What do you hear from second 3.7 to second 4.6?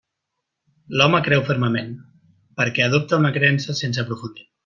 sense aprofundir.